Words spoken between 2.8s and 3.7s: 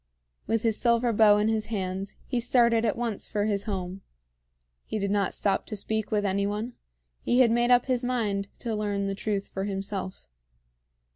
at once for his